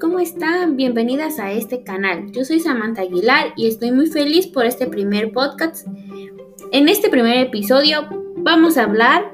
[0.00, 0.76] ¿cómo están?
[0.76, 2.32] Bienvenidas a este canal.
[2.32, 5.86] Yo soy Samantha Aguilar y estoy muy feliz por este primer podcast.
[6.72, 8.08] En este primer episodio
[8.38, 9.32] vamos a hablar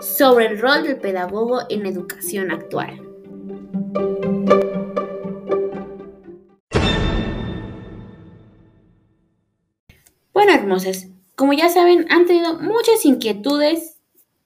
[0.00, 3.02] sobre el rol del pedagogo en educación actual.
[10.32, 13.95] Bueno, hermosas, como ya saben, han tenido muchas inquietudes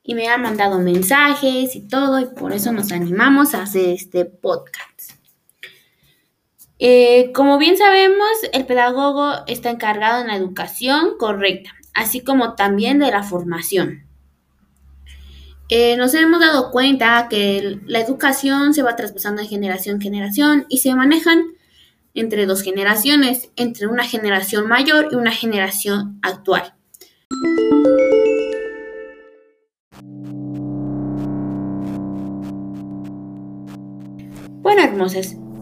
[0.03, 4.25] y me han mandado mensajes y todo, y por eso nos animamos a hacer este
[4.25, 5.13] podcast.
[6.79, 12.99] Eh, como bien sabemos, el pedagogo está encargado en la educación correcta, así como también
[12.99, 14.07] de la formación.
[15.69, 20.67] Eh, nos hemos dado cuenta que la educación se va traspasando de generación en generación
[20.69, 21.45] y se manejan
[22.15, 26.75] entre dos generaciones, entre una generación mayor y una generación actual.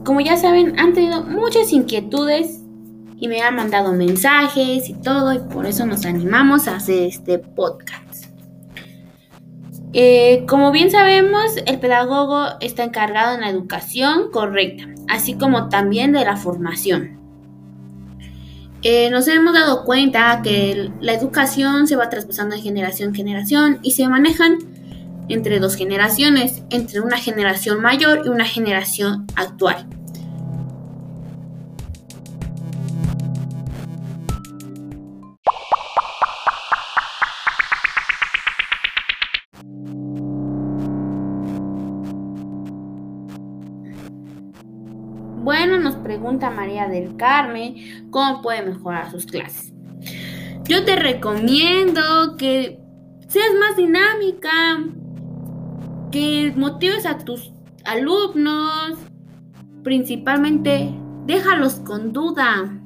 [0.05, 2.61] Como ya saben, han tenido muchas inquietudes
[3.21, 7.39] y me han mandado mensajes y todo, y por eso nos animamos a hacer este
[7.39, 8.27] podcast.
[9.93, 16.13] Eh, como bien sabemos, el pedagogo está encargado en la educación correcta, así como también
[16.13, 17.19] de la formación.
[18.83, 23.79] Eh, nos hemos dado cuenta que la educación se va traspasando de generación en generación
[23.83, 24.59] y se manejan
[25.29, 29.87] entre dos generaciones, entre una generación mayor y una generación actual.
[45.49, 49.73] Bueno, nos pregunta María del Carmen cómo puede mejorar sus clases.
[50.65, 52.79] Yo te recomiendo que
[53.29, 54.51] seas más dinámica,
[56.11, 57.53] que motives a tus
[57.85, 58.95] alumnos,
[59.83, 60.95] principalmente
[61.27, 62.79] déjalos con duda.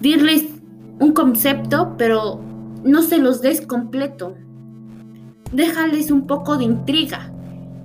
[0.00, 0.46] Dirles
[0.98, 2.40] un concepto, pero
[2.84, 4.36] no se los des completo.
[5.52, 7.32] Déjales un poco de intriga.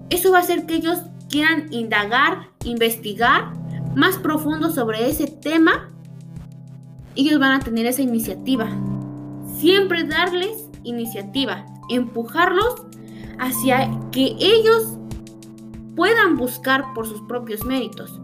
[0.10, 3.54] Eso va a hacer que ellos quieran indagar, investigar
[3.96, 5.92] más profundo sobre ese tema.
[7.16, 8.70] Ellos van a tener esa iniciativa.
[9.58, 12.87] Siempre darles iniciativa, empujarlos
[13.40, 14.98] hacia que ellos
[15.96, 18.20] puedan buscar por sus propios méritos.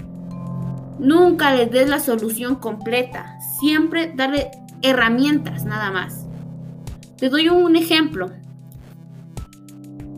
[1.00, 4.52] Nunca les des la solución completa, siempre darle
[4.82, 6.26] herramientas nada más.
[7.18, 8.30] Te doy un ejemplo.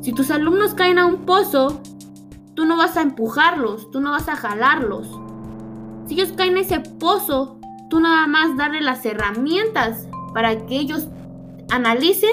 [0.02, 1.82] Si tus alumnos caen a un pozo,
[2.56, 5.08] tú no vas a empujarlos, tú no vas a jalarlos.
[6.08, 11.08] Si ellos caen en ese pozo, tú nada más darle las herramientas para que ellos
[11.72, 12.32] analicen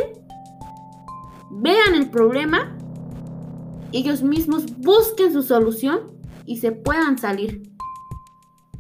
[1.52, 2.76] vean el problema,
[3.92, 7.62] ellos mismos busquen su solución y se puedan salir.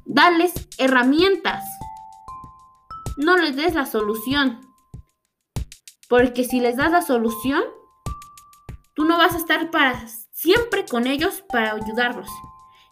[0.04, 1.64] Dales herramientas.
[3.18, 4.60] No les des la solución.
[6.08, 7.62] Porque si les das la solución,
[8.94, 12.28] tú no vas a estar para siempre con ellos para ayudarlos.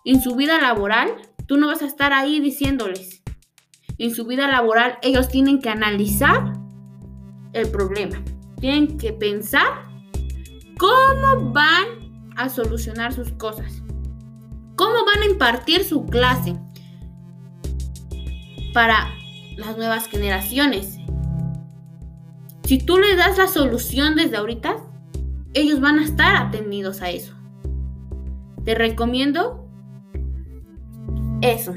[0.05, 1.17] En su vida laboral,
[1.47, 3.23] tú no vas a estar ahí diciéndoles.
[3.99, 6.53] En su vida laboral, ellos tienen que analizar
[7.53, 8.23] el problema
[8.61, 9.67] tienen que pensar
[10.79, 13.83] cómo van a solucionar sus cosas,
[14.77, 16.57] cómo van a impartir su clase
[18.73, 19.09] para
[19.57, 20.99] las nuevas generaciones.
[22.65, 24.77] Si tú les das la solución desde ahorita,
[25.55, 27.35] ellos van a estar atendidos a eso.
[28.65, 29.67] Te recomiendo
[31.41, 31.75] eso.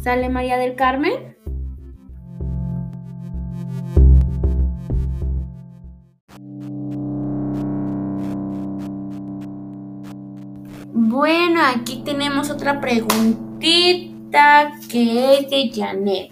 [0.00, 1.36] ¿Sale María del Carmen?
[11.12, 16.30] Bueno, aquí tenemos otra preguntita que es de Janet.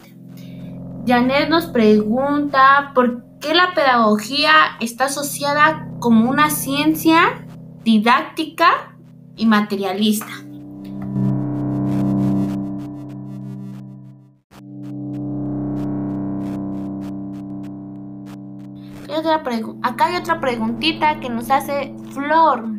[1.06, 4.50] Janet nos pregunta por qué la pedagogía
[4.80, 7.46] está asociada como una ciencia
[7.84, 8.96] didáctica
[9.36, 10.32] y materialista.
[19.82, 22.69] Acá hay otra preguntita que nos hace Flor.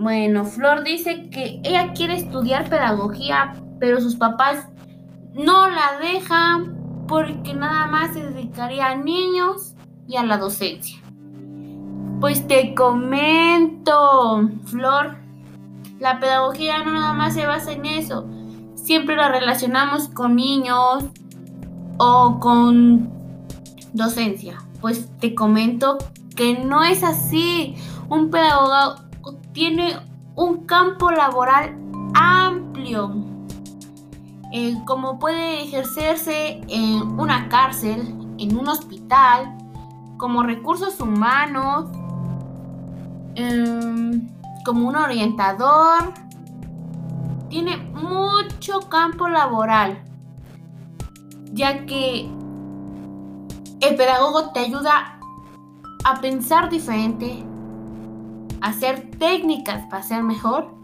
[0.00, 4.66] Bueno, Flor dice que ella quiere estudiar pedagogía, pero sus papás
[5.34, 9.74] no la dejan porque nada más se dedicaría a niños
[10.08, 10.98] y a la docencia.
[12.18, 15.18] Pues te comento, Flor,
[15.98, 18.26] la pedagogía no nada más se basa en eso.
[18.76, 21.04] Siempre la relacionamos con niños
[21.98, 23.10] o con
[23.92, 24.62] docencia.
[24.80, 25.98] Pues te comento
[26.34, 27.74] que no es así.
[28.08, 29.09] Un pedagogo
[29.52, 29.98] tiene
[30.36, 31.76] un campo laboral
[32.14, 33.14] amplio,
[34.52, 39.56] eh, como puede ejercerse en una cárcel, en un hospital,
[40.16, 41.90] como recursos humanos,
[43.34, 44.28] em,
[44.64, 46.12] como un orientador.
[47.48, 50.02] Tiene mucho campo laboral,
[51.52, 52.30] ya que
[53.80, 55.18] el pedagogo te ayuda
[56.04, 57.44] a pensar diferente,
[58.60, 60.80] hacer técnicas para ser mejor.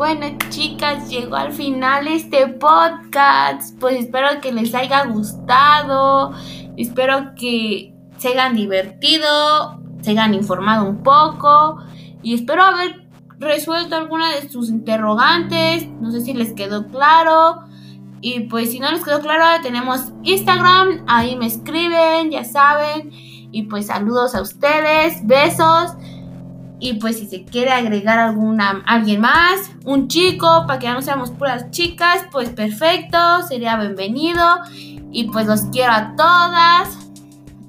[0.00, 3.78] Bueno, chicas, llegó al final este podcast.
[3.78, 6.32] Pues espero que les haya gustado.
[6.78, 11.84] Espero que se hayan divertido, se hayan informado un poco.
[12.22, 12.99] Y espero haber
[13.40, 15.88] resuelto alguna de sus interrogantes.
[16.00, 17.62] No sé si les quedó claro.
[18.20, 21.04] Y pues si no les quedó claro, tenemos Instagram.
[21.08, 23.10] Ahí me escriben, ya saben.
[23.50, 25.26] Y pues saludos a ustedes.
[25.26, 25.94] Besos.
[26.78, 31.02] Y pues si se quiere agregar alguna, alguien más, un chico, para que ya no
[31.02, 34.42] seamos puras chicas, pues perfecto, sería bienvenido.
[35.12, 37.10] Y pues los quiero a todas.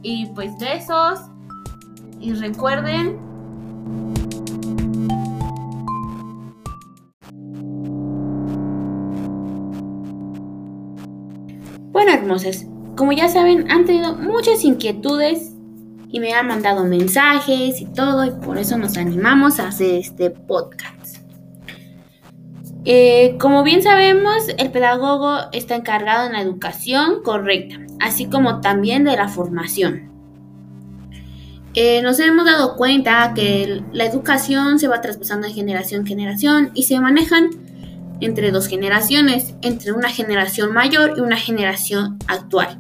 [0.02, 1.20] Y pues besos.
[2.22, 3.31] Y recuerden
[12.96, 15.54] Como ya saben, han tenido muchas inquietudes
[16.10, 20.30] y me han mandado mensajes y todo, y por eso nos animamos a hacer este
[20.30, 21.18] podcast.
[22.84, 29.04] Eh, como bien sabemos, el pedagogo está encargado en la educación correcta, así como también
[29.04, 30.12] de la formación.
[31.74, 36.72] Eh, nos hemos dado cuenta que la educación se va traspasando de generación en generación
[36.74, 37.52] y se manejan
[38.22, 42.80] entre dos generaciones, entre una generación mayor y una generación actual.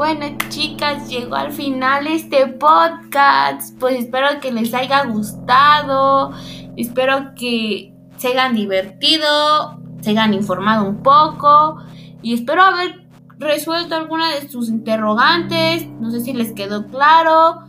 [0.00, 3.78] Bueno, chicas, llegó al final este podcast.
[3.78, 6.32] Pues espero que les haya gustado.
[6.74, 11.82] Espero que se hayan divertido, se hayan informado un poco.
[12.22, 12.99] Y espero haber
[13.40, 15.88] resuelto alguna de sus interrogantes.
[16.00, 17.62] No sé si les quedó claro.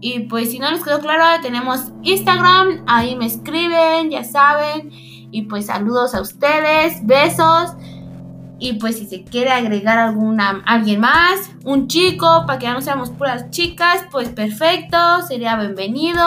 [0.00, 2.82] Y pues si no les quedó claro, tenemos Instagram.
[2.86, 4.90] Ahí me escriben, ya saben.
[5.30, 7.06] Y pues saludos a ustedes.
[7.06, 7.74] Besos.
[8.58, 12.82] Y pues si se quiere agregar alguna, alguien más, un chico, para que ya no
[12.82, 16.22] seamos puras chicas, pues perfecto, sería bienvenido.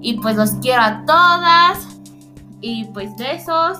[0.00, 1.98] Y pues los quiero a todas.
[2.60, 3.78] Y pues besos.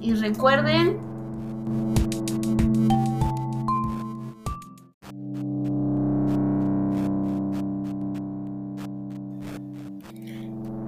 [0.00, 1.11] Y recuerden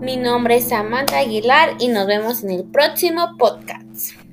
[0.04, 4.23] Mi nombre es Samantha Aguilar y nos vemos en el próximo podcast.